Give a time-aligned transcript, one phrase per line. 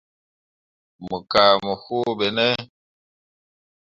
[1.07, 2.47] Mo kah mo foo ɓe ne.